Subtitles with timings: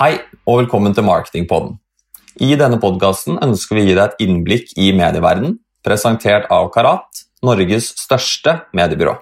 [0.00, 0.14] Hei,
[0.48, 1.74] og velkommen til Marketingpodden.
[2.40, 7.18] I denne podkasten ønsker vi å gi deg et innblikk i medieverdenen, presentert av Karat,
[7.44, 9.12] Norges største mediebyrå.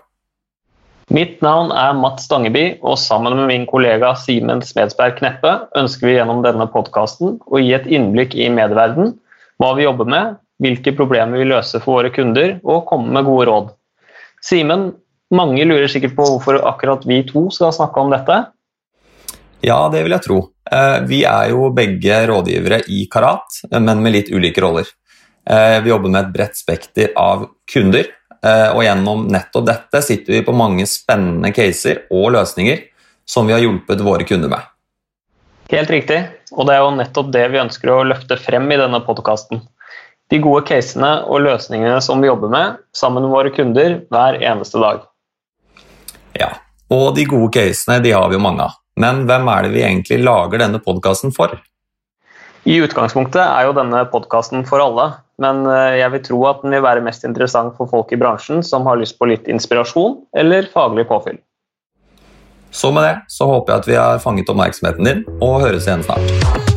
[1.11, 6.14] Mitt navn er Mats Stangeby, og sammen med min kollega Simen Smedsberg Kneppe ønsker vi
[6.14, 9.17] gjennom denne podkasten å gi et innblikk i medieverdenen,
[9.58, 13.48] hva vi jobber med, hvilke problemer vi løser for våre kunder, og komme med gode
[13.50, 13.75] råd.
[14.46, 14.92] Simen,
[15.34, 18.39] mange lurer sikkert på hvorfor akkurat vi to skal snakke om dette.
[19.67, 20.39] Ja, det vil jeg tro.
[20.72, 24.89] Eh, vi er jo begge rådgivere i Karat, men med litt ulike roller.
[25.49, 28.04] Eh, vi jobber med et bredt spekter av kunder,
[28.45, 32.84] eh, og gjennom nettopp dette sitter vi på mange spennende caser og løsninger
[33.28, 34.61] som vi har hjulpet våre kunder med.
[35.73, 36.20] Helt riktig,
[36.53, 39.62] og det er jo nettopp det vi ønsker å løfte frem i denne podkasten.
[40.29, 44.81] De gode casene og løsningene som vi jobber med sammen med våre kunder hver eneste
[44.81, 45.05] dag.
[46.37, 46.51] Ja,
[46.92, 48.77] og de gode casene de har vi jo mange av.
[48.99, 51.55] Men hvem er det vi egentlig lager denne podkasten for?
[52.69, 55.07] I utgangspunktet er jo denne podkasten for alle,
[55.41, 58.65] men eh, jeg vil tro at den vil være mest interessant for folk i bransjen
[58.67, 61.39] som har lyst på litt inspirasjon eller faglig påfyll.
[62.75, 66.05] Så med det så håper jeg at vi har fanget oppmerksomheten din, og høres igjen
[66.05, 66.67] snart.